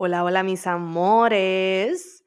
[0.00, 2.24] Hola, hola mis amores.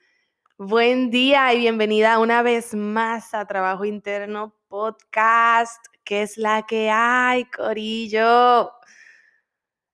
[0.57, 6.89] Buen día y bienvenida una vez más a Trabajo Interno Podcast, que es la que
[6.89, 8.73] hay, Corillo.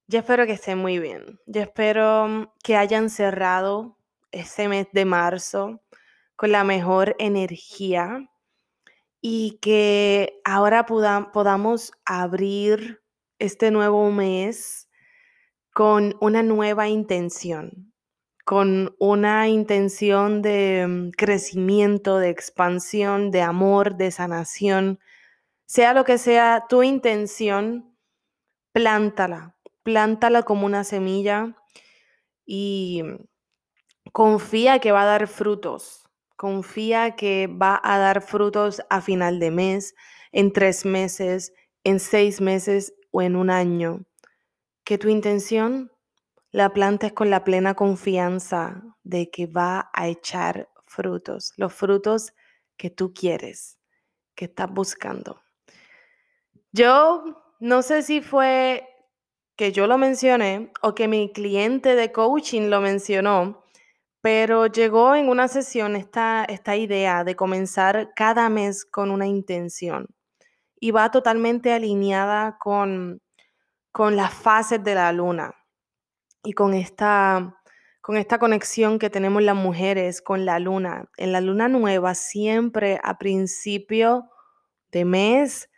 [0.07, 1.39] Yo espero que estén muy bien.
[1.45, 3.95] Yo espero mm, que hayan cerrado
[4.31, 5.79] ese mes de marzo
[6.35, 8.27] con la mejor energía
[9.21, 13.03] y que ahora podamos abrir
[13.38, 14.86] este nuevo mes
[15.77, 17.93] con una nueva intención,
[18.45, 24.99] con una intención de mm, crecimiento, de expansión, de amor, de sanación.
[25.67, 27.95] Sea lo que sea tu intención,
[28.71, 31.55] plántala, plántala como una semilla
[32.44, 33.03] y
[34.13, 36.09] confía que va a dar frutos.
[36.38, 39.94] Confía que va a dar frutos a final de mes,
[40.31, 44.07] en tres meses, en seis meses o en un año
[44.87, 45.91] que tu intención
[46.49, 52.31] la plantes con la plena confianza de que va a echar frutos, los frutos
[52.77, 53.77] que tú quieres,
[54.33, 55.41] que estás buscando.
[56.71, 57.21] Yo
[57.59, 58.87] no sé si fue
[59.57, 63.65] que yo lo mencioné o que mi cliente de coaching lo mencionó,
[64.21, 70.07] pero llegó en una sesión esta, esta idea de comenzar cada mes con una intención
[70.79, 73.21] y va totalmente alineada con
[73.97, 75.55] con las fases de la luna
[76.43, 77.59] y con esta,
[77.99, 81.09] con esta conexión que tenemos las mujeres con la luna.
[81.17, 84.29] En la luna nueva siempre a principio
[84.91, 85.71] de mes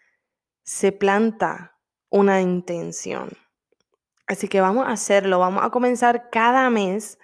[0.63, 1.77] se planta
[2.09, 3.29] una intención.
[4.27, 7.19] Así que vamos a hacerlo, vamos a comenzar cada mes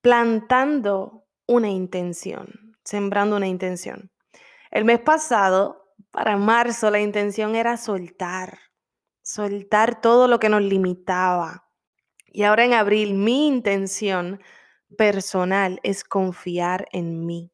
[0.00, 4.10] plantando una intención, sembrando una intención.
[4.70, 8.71] El mes pasado, para marzo, la intención era soltar,
[9.22, 11.68] soltar todo lo que nos limitaba.
[12.26, 14.40] Y ahora en abril mi intención
[14.96, 17.52] personal es confiar en mí,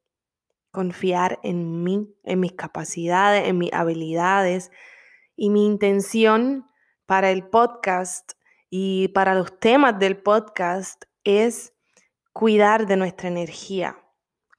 [0.71, 4.71] confiar en mí, en mis capacidades, en mis habilidades.
[5.35, 6.69] Y mi intención
[7.05, 8.33] para el podcast
[8.69, 11.73] y para los temas del podcast es
[12.33, 13.97] cuidar de nuestra energía,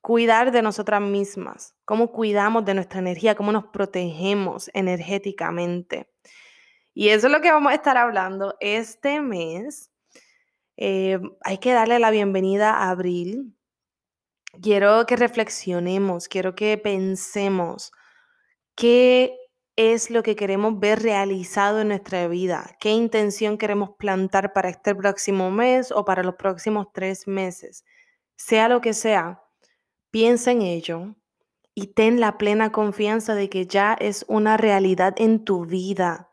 [0.00, 6.10] cuidar de nosotras mismas, cómo cuidamos de nuestra energía, cómo nos protegemos energéticamente.
[6.94, 9.90] Y eso es lo que vamos a estar hablando este mes.
[10.76, 13.54] Eh, hay que darle la bienvenida a abril.
[14.60, 17.92] Quiero que reflexionemos, quiero que pensemos
[18.74, 19.36] qué
[19.76, 24.94] es lo que queremos ver realizado en nuestra vida, qué intención queremos plantar para este
[24.94, 27.84] próximo mes o para los próximos tres meses.
[28.36, 29.40] Sea lo que sea,
[30.10, 31.14] piensa en ello
[31.74, 36.29] y ten la plena confianza de que ya es una realidad en tu vida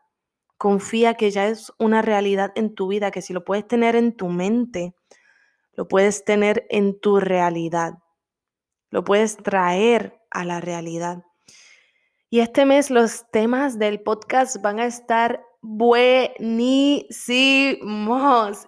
[0.58, 4.14] Confía que ya es una realidad en tu vida, que si lo puedes tener en
[4.16, 4.94] tu mente,
[5.72, 7.94] lo puedes tener en tu realidad,
[8.90, 11.24] lo puedes traer a la realidad.
[12.30, 17.06] Y este mes los temas del podcast van a estar buenísimos.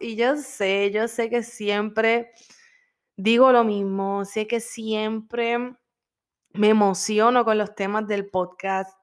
[0.01, 2.31] Y yo sé, yo sé que siempre
[3.17, 5.59] digo lo mismo, sé que siempre
[6.53, 9.00] me emociono con los temas del podcast,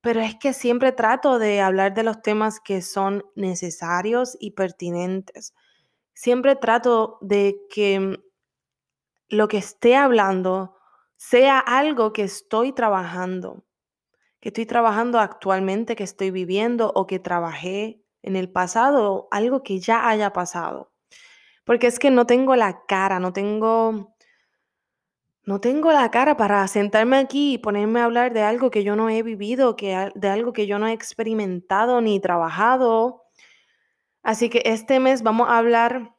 [0.00, 5.54] pero es que siempre trato de hablar de los temas que son necesarios y pertinentes.
[6.14, 8.18] Siempre trato de que
[9.28, 10.76] lo que esté hablando
[11.16, 13.64] sea algo que estoy trabajando,
[14.40, 19.80] que estoy trabajando actualmente, que estoy viviendo o que trabajé en el pasado, algo que
[19.80, 20.92] ya haya pasado.
[21.64, 24.09] Porque es que no tengo la cara, no tengo
[25.50, 28.94] no tengo la cara para sentarme aquí y ponerme a hablar de algo que yo
[28.94, 33.24] no he vivido, que de algo que yo no he experimentado ni trabajado.
[34.22, 36.14] Así que este mes vamos a hablar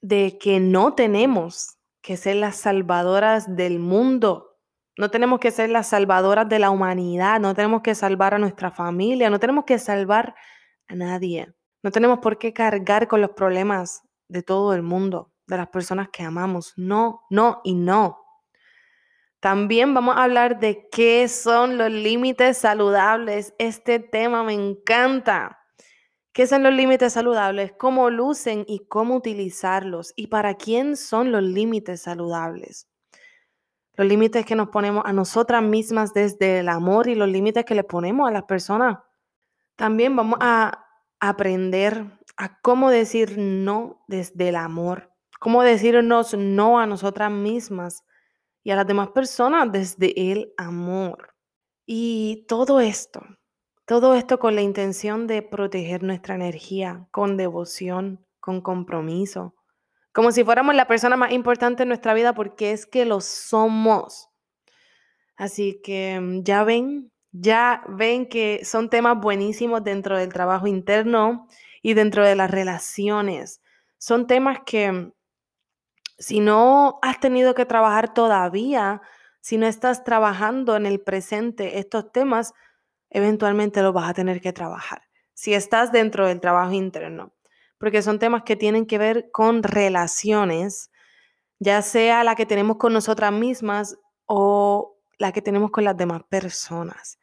[0.00, 4.56] de que no tenemos que ser las salvadoras del mundo.
[4.96, 8.70] No tenemos que ser las salvadoras de la humanidad, no tenemos que salvar a nuestra
[8.70, 10.34] familia, no tenemos que salvar
[10.88, 11.52] a nadie.
[11.82, 16.08] No tenemos por qué cargar con los problemas de todo el mundo, de las personas
[16.10, 16.72] que amamos.
[16.78, 18.21] No, no y no.
[19.42, 23.54] También vamos a hablar de qué son los límites saludables.
[23.58, 25.58] Este tema me encanta.
[26.32, 27.72] ¿Qué son los límites saludables?
[27.76, 30.12] ¿Cómo lucen y cómo utilizarlos?
[30.14, 32.88] ¿Y para quién son los límites saludables?
[33.94, 37.74] los límites que nos ponemos a nosotras mismas desde el amor y los límites que
[37.74, 39.00] le ponemos a las personas.
[39.74, 40.86] También vamos a
[41.18, 42.06] aprender
[42.36, 48.04] a cómo decir no desde el amor, cómo decirnos no a nosotras mismas
[48.64, 51.34] y a las demás personas desde el amor.
[51.86, 53.22] Y todo esto,
[53.86, 59.54] todo esto con la intención de proteger nuestra energía, con devoción, con compromiso,
[60.12, 64.28] como si fuéramos la persona más importante en nuestra vida porque es que lo somos.
[65.36, 71.48] Así que mm, ya ven, ya ven que son temas buenísimos dentro del trabajo interno
[71.82, 73.62] y dentro de las relaciones.
[73.98, 75.12] Son temas que mm,
[76.22, 79.02] si no has tenido que trabajar todavía,
[79.40, 82.54] si no estás trabajando en el presente estos temas,
[83.10, 85.02] eventualmente los vas a tener que trabajar.
[85.34, 87.32] Si estás dentro del trabajo interno
[87.82, 90.92] porque son temas que tienen que ver con relaciones,
[91.58, 96.22] ya sea la que tenemos con nosotras mismas o la que tenemos con las demás
[96.28, 97.18] personas.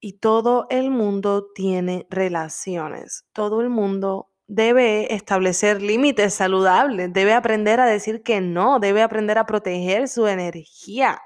[0.00, 3.24] Y todo el mundo tiene relaciones.
[3.32, 9.38] Todo el mundo debe establecer límites saludables, debe aprender a decir que no, debe aprender
[9.38, 11.20] a proteger su energía.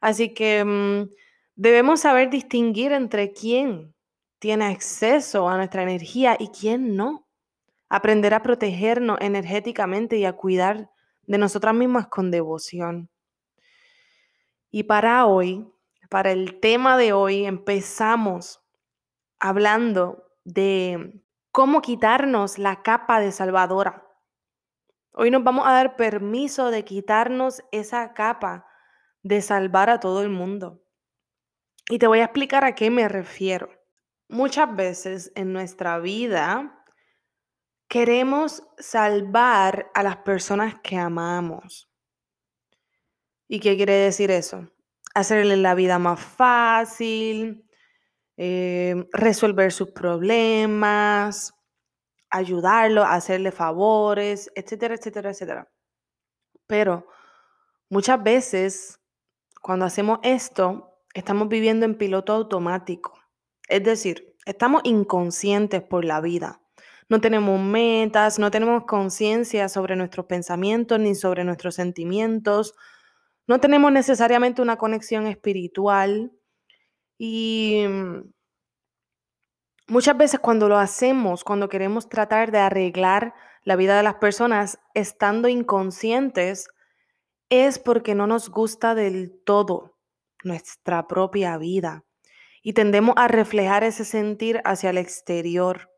[0.00, 1.10] Así que mm,
[1.56, 3.94] debemos saber distinguir entre quién
[4.38, 7.26] tiene acceso a nuestra energía y quién no
[7.88, 10.90] aprender a protegernos energéticamente y a cuidar
[11.26, 13.10] de nosotras mismas con devoción.
[14.70, 15.66] Y para hoy,
[16.08, 18.62] para el tema de hoy, empezamos
[19.40, 21.20] hablando de
[21.52, 24.06] cómo quitarnos la capa de salvadora.
[25.12, 28.66] Hoy nos vamos a dar permiso de quitarnos esa capa
[29.22, 30.82] de salvar a todo el mundo.
[31.88, 33.68] Y te voy a explicar a qué me refiero.
[34.28, 36.80] Muchas veces en nuestra vida
[37.90, 41.90] Queremos salvar a las personas que amamos.
[43.48, 44.70] ¿Y qué quiere decir eso?
[45.12, 47.68] Hacerle la vida más fácil,
[48.42, 51.52] eh, resolver sus problemas,
[52.30, 55.70] ayudarlo, hacerle favores, etcétera, etcétera, etcétera.
[56.66, 57.06] Pero
[57.90, 59.00] muchas veces
[59.60, 63.12] cuando hacemos esto, estamos viviendo en piloto automático.
[63.68, 66.60] Es decir, estamos inconscientes por la vida
[67.10, 72.72] no tenemos metas, no tenemos conciencia sobre nuestros pensamientos ni sobre nuestros sentimientos,
[73.48, 76.30] no tenemos necesariamente una conexión espiritual
[77.22, 77.84] y
[79.86, 84.78] muchas veces cuando lo hacemos, cuando queremos tratar de arreglar la vida de las personas
[84.94, 86.68] estando inconscientes,
[87.50, 89.98] es porque no nos gusta del todo
[90.44, 92.06] nuestra propia vida
[92.62, 95.90] y tendemos a reflejar ese sentir hacia el exterior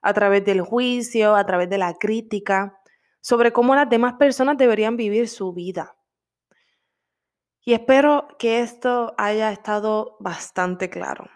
[0.00, 2.80] a través del juicio, a través de la crítica,
[3.20, 5.94] sobre cómo las demás personas deberían vivir su vida.
[7.64, 11.28] Y espero que esto haya estado bastante claro.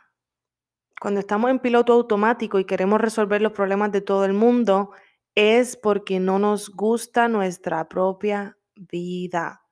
[1.01, 4.93] Cuando estamos en piloto automático y queremos resolver los problemas de todo el mundo,
[5.35, 9.63] es porque no nos gusta nuestra propia vida.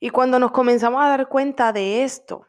[0.00, 2.46] Y cuando nos comenzamos a dar cuenta de esto,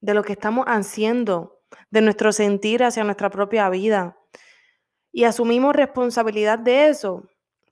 [0.00, 4.18] de lo que estamos haciendo, de nuestro sentir hacia nuestra propia vida,
[5.10, 7.24] y asumimos responsabilidad de eso,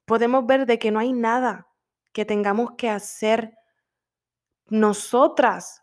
[0.07, 1.69] podemos ver de que no hay nada
[2.13, 3.58] que tengamos que hacer
[4.71, 5.83] nosotras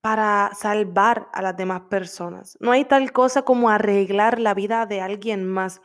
[0.00, 2.56] para salvar a las demás personas.
[2.60, 5.80] No hay tal cosa como arreglar la vida de alguien más,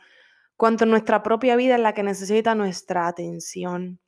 [0.56, 4.00] cuanto nuestra propia vida es la que necesita nuestra atención.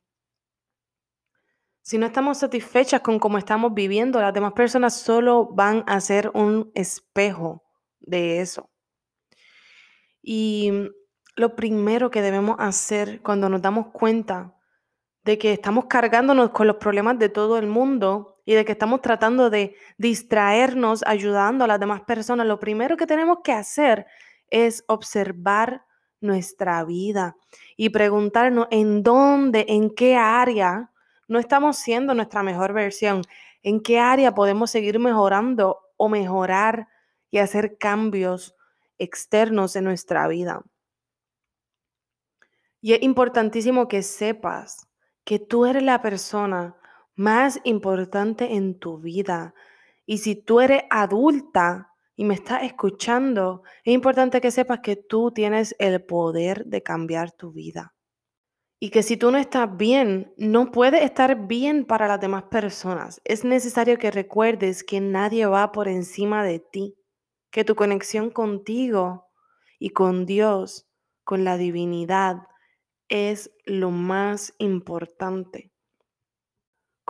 [1.81, 6.29] Si no estamos satisfechas con cómo estamos viviendo, las demás personas solo van a ser
[6.33, 7.63] un espejo
[7.99, 8.69] de eso.
[10.21, 10.71] Y
[11.35, 14.55] lo primero que debemos hacer cuando nos damos cuenta
[15.23, 19.01] de que estamos cargándonos con los problemas de todo el mundo y de que estamos
[19.01, 24.05] tratando de distraernos ayudando a las demás personas, lo primero que tenemos que hacer
[24.49, 25.85] es observar
[26.19, 27.35] nuestra vida
[27.75, 30.91] y preguntarnos en dónde, en qué área
[31.27, 33.23] no estamos siendo nuestra mejor versión,
[33.63, 36.87] en qué área podemos seguir mejorando o mejorar
[37.29, 38.55] y hacer cambios
[38.97, 40.61] externos en nuestra vida.
[42.81, 44.87] Y es importantísimo que sepas
[45.23, 46.75] que tú eres la persona
[47.15, 49.53] más importante en tu vida.
[50.05, 55.31] Y si tú eres adulta y me estás escuchando, es importante que sepas que tú
[55.31, 57.93] tienes el poder de cambiar tu vida.
[58.79, 63.21] Y que si tú no estás bien, no puedes estar bien para las demás personas.
[63.23, 66.95] Es necesario que recuerdes que nadie va por encima de ti,
[67.51, 69.27] que tu conexión contigo
[69.77, 70.87] y con Dios,
[71.23, 72.37] con la divinidad,
[73.07, 75.70] es lo más importante.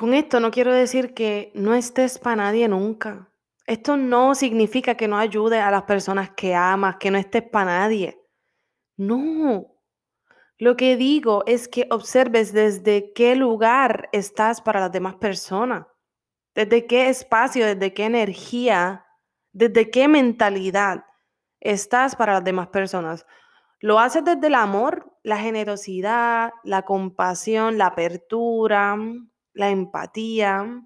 [0.02, 3.30] Con esto no quiero decir que no estés para nadie nunca.
[3.68, 7.82] Esto no significa que no ayudes a las personas que amas, que no estés para
[7.82, 8.20] nadie.
[8.98, 9.68] No.
[10.58, 15.86] Lo que digo es que observes desde qué lugar estás para las demás personas,
[16.56, 19.06] desde qué espacio, desde qué energía,
[19.54, 21.06] desde qué mentalidad
[21.60, 23.28] estás para las demás personas.
[23.80, 28.98] ¿Lo haces desde el amor, la generosidad, la compasión, la apertura,
[29.54, 30.84] la empatía?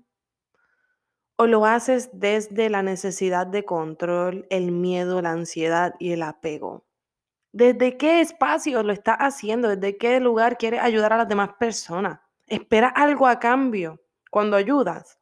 [1.37, 6.85] ¿O lo haces desde la necesidad de control, el miedo, la ansiedad y el apego?
[7.51, 9.69] ¿Desde qué espacio lo estás haciendo?
[9.69, 12.19] ¿Desde qué lugar quieres ayudar a las demás personas?
[12.47, 15.17] ¿Esperas algo a cambio cuando ayudas?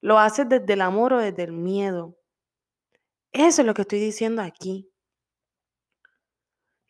[0.00, 2.16] ¿Lo haces desde el amor o desde el miedo?
[3.32, 4.90] Eso es lo que estoy diciendo aquí.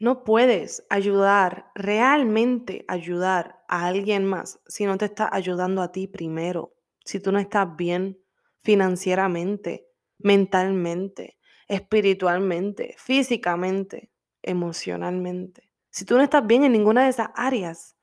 [0.00, 6.06] No puedes ayudar, realmente ayudar a alguien más si no te estás ayudando a ti
[6.06, 6.72] primero,
[7.04, 8.16] si tú no estás bien
[8.62, 9.88] financieramente,
[10.18, 15.68] mentalmente, espiritualmente, físicamente, emocionalmente.
[15.90, 17.96] Si tú no estás bien en ninguna de esas áreas,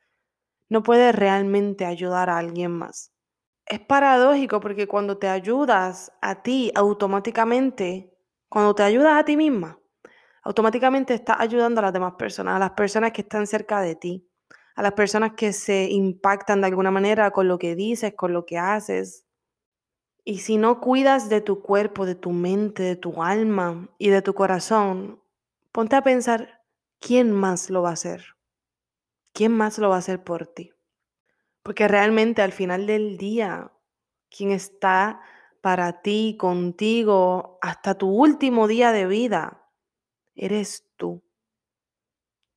[0.67, 3.13] no puedes realmente ayudar a alguien más.
[3.65, 8.11] Es paradójico porque cuando te ayudas a ti automáticamente,
[8.49, 9.79] cuando te ayudas a ti misma,
[10.45, 14.29] automáticamente estás ayudando a las demás personas, a las personas que están cerca de ti,
[14.75, 18.45] a las personas que se impactan de alguna manera con lo que dices, con lo
[18.45, 19.25] que haces.
[20.23, 24.21] Y si no cuidas de tu cuerpo, de tu mente, de tu alma y de
[24.21, 25.21] tu corazón,
[25.71, 26.61] ponte a pensar,
[26.99, 28.35] ¿quién más lo va a hacer?
[29.33, 30.71] ¿Quién más lo va a hacer por ti?
[31.63, 33.71] Porque realmente al final del día,
[34.29, 35.21] quien está
[35.61, 39.64] para ti, contigo, hasta tu último día de vida,
[40.35, 41.23] eres tú.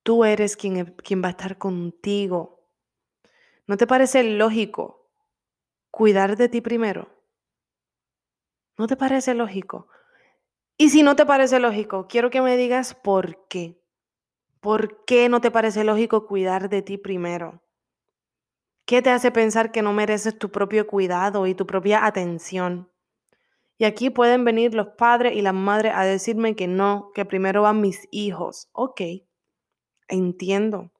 [0.03, 2.67] Tú eres quien, e, quien va a estar contigo.
[3.67, 5.11] ¿No te parece lógico
[5.91, 7.09] cuidar de ti primero?
[8.77, 9.87] ¿No te parece lógico?
[10.77, 13.81] Y si no te parece lógico, quiero que me digas por qué.
[14.61, 17.61] ¿Por qué no te parece lógico cuidar de ti primero?
[18.85, 22.89] ¿Qué te hace pensar que no mereces tu propio cuidado y tu propia atención?
[23.81, 27.61] Y aquí pueden venir los padres y las madres a decirme que no, que primero
[27.61, 28.67] van mis hijos.
[28.73, 29.01] Ok,
[30.09, 30.91] entiendo.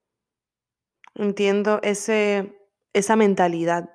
[1.13, 2.57] Entiendo ese,
[2.93, 3.89] esa mentalidad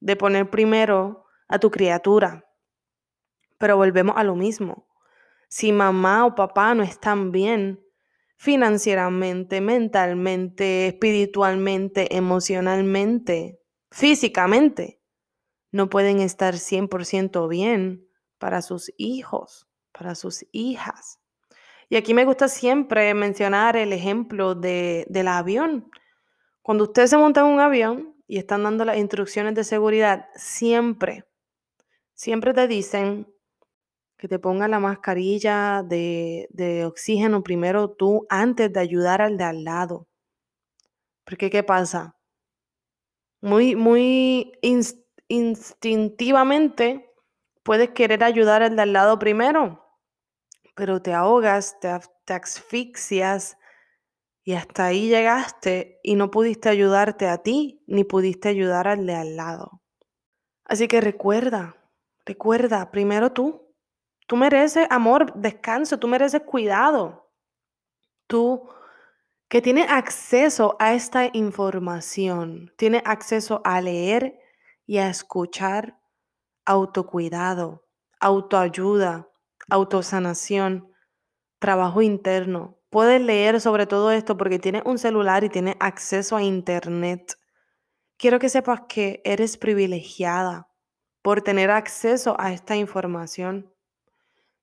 [0.00, 2.46] de poner primero a tu criatura.
[3.58, 4.88] Pero volvemos a lo mismo.
[5.50, 7.84] Si mamá o papá no están bien
[8.38, 15.02] financieramente, mentalmente, espiritualmente, emocionalmente, físicamente,
[15.72, 18.09] no pueden estar 100% bien
[18.40, 21.20] para sus hijos, para sus hijas.
[21.88, 25.90] Y aquí me gusta siempre mencionar el ejemplo de, del avión.
[26.62, 31.24] Cuando usted se monta en un avión y están dando las instrucciones de seguridad, siempre,
[32.14, 33.32] siempre te dicen
[34.16, 39.44] que te ponga la mascarilla de, de, oxígeno primero tú antes de ayudar al de
[39.44, 40.08] al lado.
[41.24, 42.16] Porque ¿qué pasa?
[43.40, 44.52] Muy, muy
[45.28, 47.09] instintivamente
[47.62, 49.84] Puedes querer ayudar al de al lado primero,
[50.74, 51.88] pero te ahogas, te,
[52.32, 53.58] asfixias
[54.44, 59.14] Y hasta ahí llegaste y no pudiste ayudarte a ti ni pudiste ayudar al de
[59.14, 59.82] al lado.
[60.64, 61.76] Así que recuerda,
[62.24, 63.74] recuerda, primero tú.
[64.26, 67.30] Tú mereces amor, descanso, tú mereces cuidado.
[68.28, 68.68] Tú
[69.48, 74.38] que tienes acceso a esta información, tienes acceso a leer
[74.86, 75.99] y a escuchar
[76.70, 77.84] autocuidado,
[78.20, 79.28] autoayuda,
[79.68, 80.92] autosanación,
[81.58, 82.78] trabajo interno.
[82.90, 87.36] Puedes leer sobre todo esto porque tienes un celular y tienes acceso a internet.
[88.16, 90.68] Quiero que sepas que eres privilegiada
[91.22, 93.74] por tener acceso a esta información.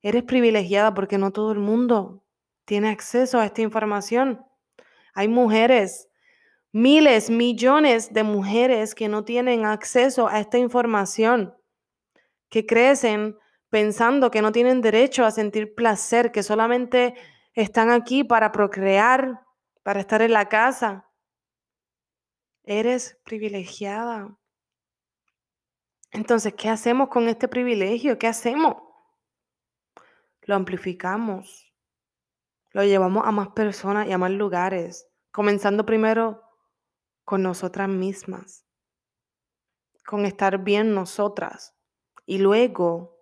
[0.01, 2.23] Eres privilegiada porque no todo el mundo
[2.63, 4.45] tiene acceso a esta información.
[5.13, 6.07] Hay mujeres,
[6.71, 11.56] miles, millones de mujeres que no tienen acceso a esta información,
[12.49, 13.37] que crecen
[13.69, 17.15] pensando que no tienen derecho a sentir placer, que solamente
[17.53, 19.41] están aquí para procrear,
[19.83, 21.09] para estar en la casa.
[22.63, 24.37] Eres privilegiada.
[26.11, 28.17] Entonces, ¿qué hacemos con este privilegio?
[28.17, 28.75] ¿Qué hacemos?
[30.41, 31.73] Lo amplificamos.
[32.71, 36.43] Lo llevamos a más personas y a más lugares, comenzando primero
[37.23, 38.65] con nosotras mismas,
[40.05, 41.76] con estar bien nosotras.
[42.27, 43.17] Y luego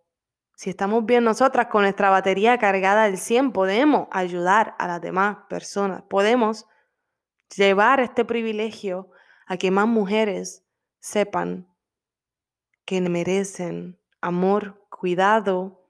[0.56, 5.38] si estamos bien nosotras con nuestra batería cargada al 100, podemos ayudar a las demás
[5.50, 6.04] personas.
[6.04, 6.66] Podemos
[7.56, 9.10] llevar este privilegio
[9.48, 10.66] a que más mujeres
[11.00, 11.68] sepan
[12.86, 15.90] que merecen amor, cuidado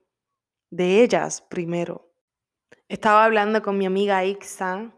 [0.70, 2.12] de ellas primero.
[2.88, 4.92] Estaba hablando con mi amiga Ixa,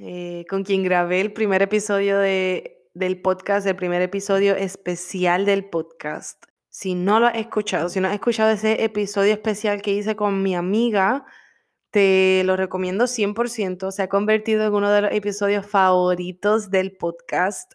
[0.00, 5.64] eh, con quien grabé el primer episodio de, del podcast, el primer episodio especial del
[5.64, 6.47] podcast.
[6.70, 10.42] Si no lo has escuchado, si no has escuchado ese episodio especial que hice con
[10.42, 11.24] mi amiga,
[11.90, 13.90] te lo recomiendo 100%.
[13.90, 17.72] Se ha convertido en uno de los episodios favoritos del podcast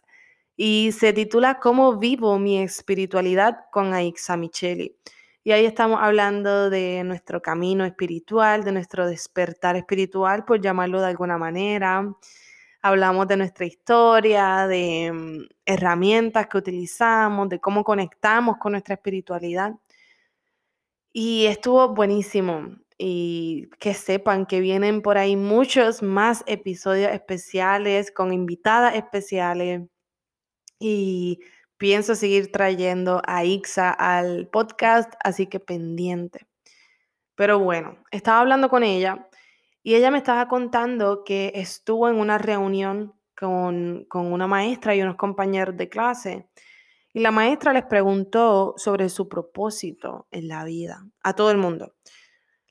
[0.56, 4.96] y se titula Cómo vivo mi espiritualidad con Aixa Micheli.
[5.42, 11.08] Y ahí estamos hablando de nuestro camino espiritual, de nuestro despertar espiritual, por llamarlo de
[11.08, 12.14] alguna manera,
[12.84, 19.72] hablamos de nuestra historia, de mm, herramientas que utilizamos, de cómo conectamos con nuestra espiritualidad.
[21.12, 22.76] Y estuvo buenísimo.
[22.98, 29.82] Y que sepan que vienen por ahí muchos más episodios especiales con invitadas especiales.
[30.78, 31.40] Y
[31.78, 36.46] pienso seguir trayendo a Ixa al podcast, así que pendiente.
[37.34, 39.28] Pero bueno, estaba hablando con ella
[39.86, 45.16] y ella me estaba contando que estuvo en una reunión con, una maestra y unos
[45.16, 46.48] compañeros de clase.
[47.12, 51.92] Y la maestra les preguntó sobre su propósito en la vida, a todo el mundo.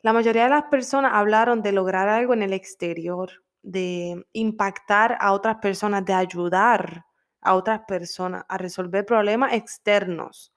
[0.01, 3.29] La mayoría de las personas hablaron de lograr algo en el exterior,
[3.61, 7.05] de impactar a otras personas, de ayudar
[7.41, 10.51] a otras personas a resolver problemas externos.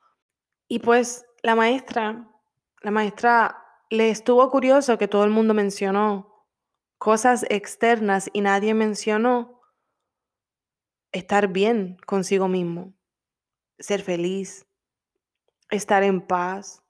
[0.69, 2.27] Y pues la maestra,
[2.81, 6.36] la maestra le estuvo curioso que todo el mundo mencionó
[6.99, 9.61] cosas externas y nadie mencionó
[11.13, 12.95] estar bien consigo mismo,
[13.79, 14.67] ser feliz,
[15.71, 16.83] estar en paz.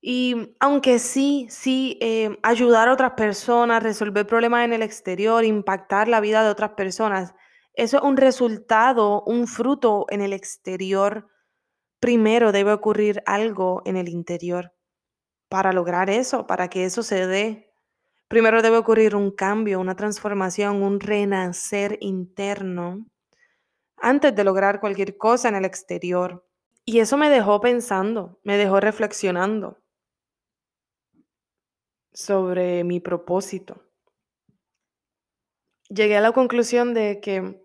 [0.00, 6.08] Y aunque sí, sí, eh, ayudar a otras personas, resolver problemas en el exterior, impactar
[6.08, 7.34] la vida de otras personas,
[7.74, 11.28] eso es un resultado, un fruto en el exterior.
[12.00, 14.74] Primero debe ocurrir algo en el interior
[15.48, 17.73] para lograr eso, para que eso se dé.
[18.34, 23.06] Primero debe ocurrir un cambio, una transformación, un renacer interno
[23.96, 26.44] antes de lograr cualquier cosa en el exterior.
[26.84, 29.78] Y eso me dejó pensando, me dejó reflexionando
[32.12, 33.84] sobre mi propósito.
[35.88, 37.64] Llegué a la conclusión de que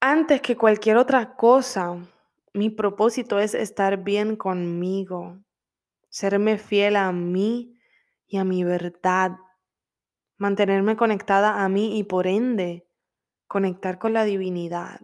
[0.00, 1.96] antes que cualquier otra cosa,
[2.52, 5.38] mi propósito es estar bien conmigo,
[6.10, 7.72] serme fiel a mí
[8.26, 9.38] y a mi verdad,
[10.38, 12.86] mantenerme conectada a mí y por ende
[13.46, 15.00] conectar con la divinidad.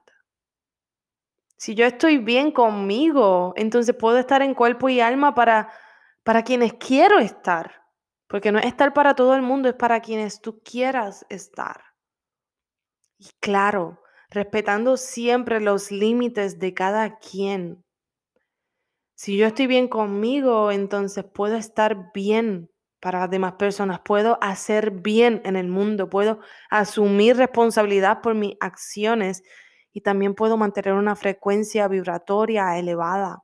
[1.57, 5.71] Si yo estoy bien conmigo, entonces puedo estar en cuerpo y alma para,
[6.25, 7.83] para quienes quiero estar.
[8.27, 11.85] Porque no es estar para todo el mundo, es para quienes tú quieras estar.
[13.17, 17.85] Y claro, respetando siempre los límites de cada quien.
[19.15, 22.72] Si yo estoy bien conmigo, entonces puedo estar bien
[23.03, 26.39] para las demás personas, puedo hacer bien en el mundo, puedo
[26.71, 29.43] asumir responsabilidad por mis acciones
[29.93, 33.43] y también puedo mantener una frecuencia vibratoria elevada.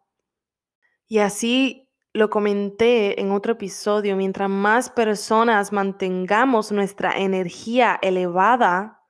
[1.08, 9.02] Y así lo comenté en otro episodio, mientras más personas mantengamos nuestra energía elevada,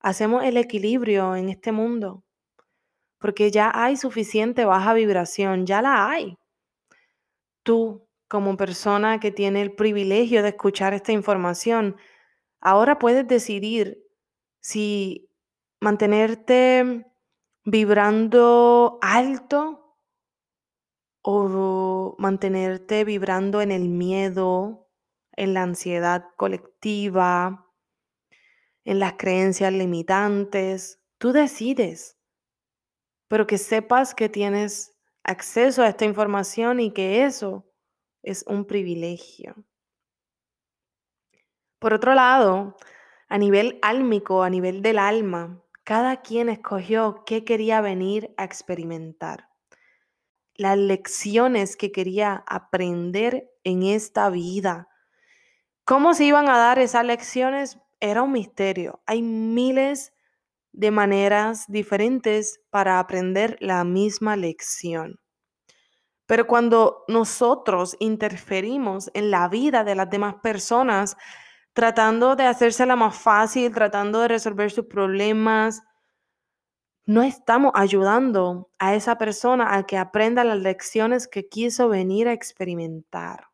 [0.00, 2.24] hacemos el equilibrio en este mundo.
[3.20, 6.36] Porque ya hay suficiente baja vibración, ya la hay.
[7.62, 11.98] Tú, como persona que tiene el privilegio de escuchar esta información,
[12.62, 14.08] ahora puedes decidir
[14.58, 15.28] si
[15.82, 17.04] mantenerte
[17.66, 19.98] vibrando alto
[21.20, 24.88] o mantenerte vibrando en el miedo,
[25.32, 27.70] en la ansiedad colectiva,
[28.84, 31.02] en las creencias limitantes.
[31.18, 32.16] Tú decides,
[33.28, 37.68] pero que sepas que tienes acceso a esta información y que eso
[38.22, 39.54] es un privilegio.
[41.78, 42.76] Por otro lado,
[43.28, 49.52] a nivel álmico, a nivel del alma, cada quien escogió qué quería venir a experimentar
[50.54, 54.88] las lecciones que quería aprender en esta vida.
[55.84, 57.78] ¿Cómo se iban a dar esas lecciones?
[58.00, 59.02] Era un misterio.
[59.06, 60.12] Hay miles
[60.72, 65.21] de maneras diferentes para aprender la misma lección.
[66.32, 71.14] Pero cuando nosotros interferimos en la vida de las demás personas,
[71.74, 75.82] tratando de hacérsela más fácil, tratando de resolver sus problemas,
[77.04, 82.32] no estamos ayudando a esa persona a que aprenda las lecciones que quiso venir a
[82.32, 83.48] experimentar.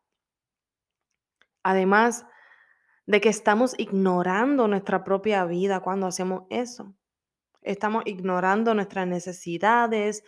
[1.63, 2.25] Además
[3.05, 6.95] de que estamos ignorando nuestra propia vida cuando hacemos eso.
[7.61, 10.23] Estamos ignorando nuestras necesidades,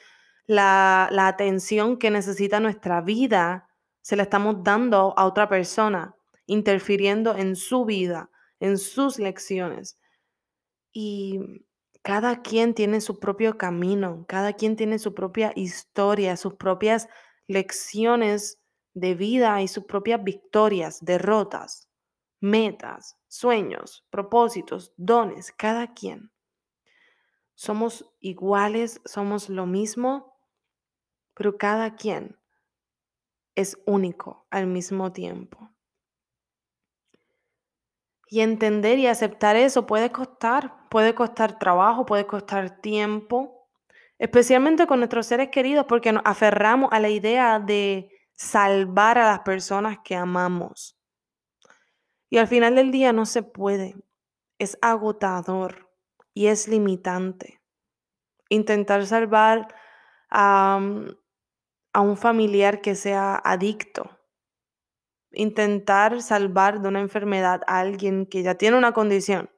[0.48, 3.70] la, la atención que necesita nuestra vida,
[4.02, 10.00] se la estamos dando a otra persona, interfiriendo en su vida, en sus lecciones.
[10.92, 11.40] Y
[12.02, 17.08] cada quien tiene su propio camino, cada quien tiene su propia historia, sus propias
[17.48, 18.60] lecciones
[18.94, 21.90] de vida y sus propias victorias, derrotas,
[22.40, 26.32] metas, sueños, propósitos, dones, cada quien.
[27.54, 30.31] Somos iguales, somos lo mismo,
[31.42, 32.38] pero cada quien
[33.56, 35.72] es único al mismo tiempo.
[38.28, 43.68] Y entender y aceptar eso puede costar, puede costar trabajo, puede costar tiempo,
[44.20, 49.40] especialmente con nuestros seres queridos, porque nos aferramos a la idea de salvar a las
[49.40, 50.96] personas que amamos.
[52.30, 53.96] Y al final del día no se puede,
[54.60, 55.90] es agotador
[56.36, 57.64] y es limitante.
[58.48, 59.74] Intentar salvar
[60.30, 60.80] a,
[61.94, 64.18] a un familiar que sea adicto
[65.34, 69.50] intentar salvar de una enfermedad a alguien que ya tiene una condición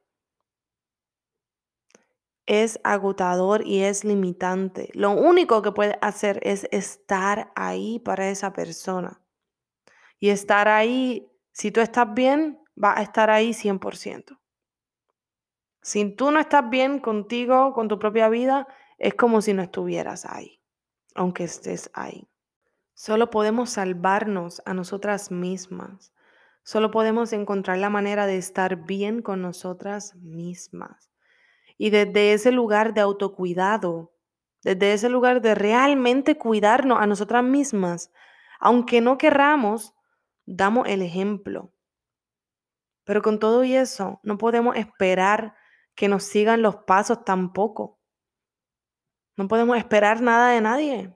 [2.46, 4.89] es agotador y es limitante.
[4.93, 9.22] Lo único que puede hacer es estar ahí para esa persona.
[10.19, 14.39] Y estar ahí, si tú estás bien, va a estar ahí 100%.
[15.82, 18.67] Si tú no estás bien contigo, con tu propia vida,
[18.98, 20.62] es como si no estuvieras ahí,
[21.15, 22.28] aunque estés ahí.
[22.93, 26.13] Solo podemos salvarnos a nosotras mismas.
[26.63, 31.12] Solo podemos encontrar la manera de estar bien con nosotras mismas.
[31.78, 34.13] Y desde ese lugar de autocuidado,
[34.63, 38.12] desde ese lugar de realmente cuidarnos a nosotras mismas,
[38.60, 39.93] aunque no querramos,
[40.45, 41.73] damos el ejemplo.
[43.04, 45.56] Pero con todo y eso, no podemos esperar
[45.95, 47.99] que nos sigan los pasos tampoco.
[49.36, 51.13] No podemos esperar nada de nadie.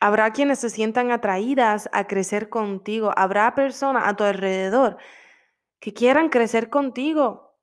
[0.00, 3.12] Habrá quienes se sientan atraídas a crecer contigo.
[3.16, 4.98] Habrá personas a tu alrededor
[5.80, 7.56] que quieran crecer contigo.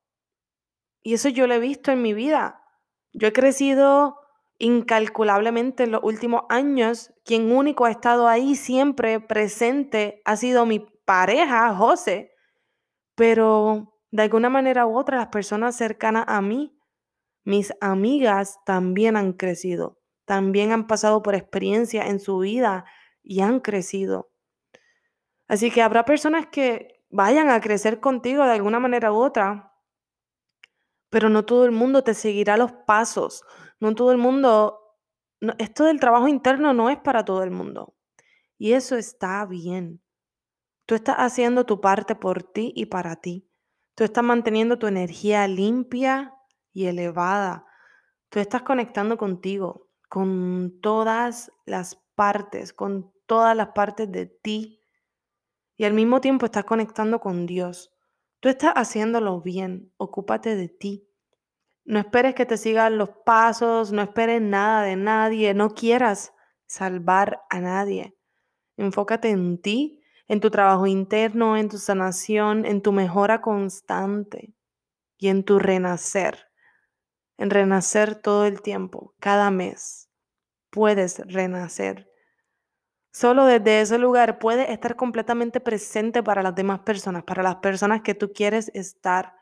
[1.01, 2.63] Y eso yo lo he visto en mi vida.
[3.13, 4.19] Yo he crecido
[4.57, 7.13] incalculablemente en los últimos años.
[7.25, 12.31] Quien único ha estado ahí siempre presente ha sido mi pareja, José.
[13.15, 16.78] Pero de alguna manera u otra, las personas cercanas a mí,
[17.43, 19.99] mis amigas, también han crecido
[20.29, 22.85] también han pasado por experiencia en su vida
[23.23, 24.29] y han crecido.
[25.47, 29.73] Así que habrá personas que vayan a crecer contigo de alguna manera u otra,
[31.09, 33.43] pero no todo el mundo te seguirá los pasos,
[33.79, 34.79] no todo el mundo,
[35.57, 37.95] esto del trabajo interno no es para todo el mundo.
[38.59, 39.99] Y eso está bien.
[40.85, 43.49] Tú estás haciendo tu parte por ti y para ti.
[43.95, 46.35] Tú estás manteniendo tu energía limpia
[46.79, 47.65] y elevada.
[48.29, 54.81] Tú estás conectando contigo con todas las partes, con todas las partes de ti.
[55.75, 57.91] Y al mismo tiempo estás conectando con Dios.
[58.39, 61.05] Tú estás haciéndolo bien, ocúpate de ti.
[61.83, 66.33] No esperes que te sigan los pasos, no esperes nada de nadie, no quieras
[66.65, 68.15] salvar a nadie.
[68.77, 74.53] Enfócate en ti, en tu trabajo interno, en tu sanación, en tu mejora constante
[75.17, 76.48] y en tu renacer.
[77.39, 80.09] En renacer todo el tiempo, cada mes.
[80.71, 82.11] Puedes renacer.
[83.13, 88.01] Solo desde ese lugar puedes estar completamente presente para las demás personas, para las personas
[88.01, 89.37] que tú quieres estar.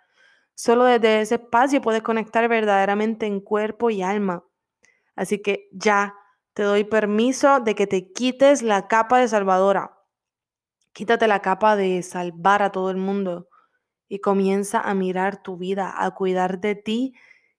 [0.54, 4.46] Solo desde ese espacio puedes conectar verdaderamente en cuerpo y alma.
[5.16, 6.14] Así que ya
[6.54, 9.98] te doy permiso de que te quites la capa de salvadora.
[10.94, 13.50] Quítate la capa de salvar a todo el mundo
[14.08, 17.16] y comienza a mirar tu vida, a cuidar de ti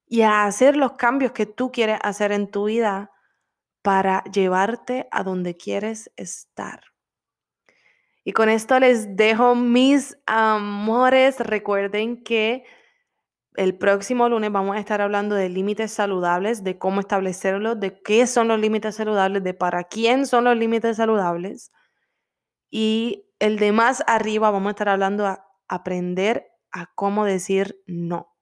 [0.08, 3.10] y a hacer los cambios que tú quieres hacer en tu vida
[3.82, 6.80] para llevarte a donde quieres estar.
[8.24, 11.40] Y con esto les dejo mis amores.
[11.40, 12.64] Recuerden que
[13.54, 18.26] el próximo lunes vamos a estar hablando de límites saludables, de cómo establecerlos, de qué
[18.26, 21.72] son los límites saludables, de para quién son los límites saludables.
[22.70, 28.37] Y el de más arriba vamos a estar hablando a aprender a cómo decir no.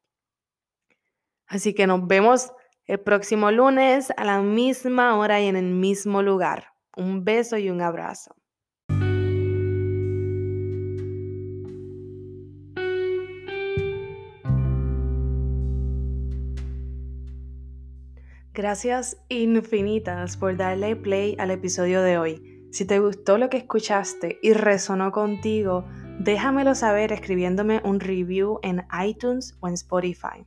[1.47, 2.53] Así que nos vemos
[2.87, 6.69] el próximo lunes a la misma hora y en el mismo lugar.
[6.97, 8.35] Un beso y un abrazo.
[18.57, 22.69] Gracias infinitas por darle play al episodio de hoy.
[22.73, 25.85] Si te gustó lo que escuchaste y resonó contigo,
[26.21, 30.47] déjamelo saber escribiéndome un review en iTunes o en Spotify.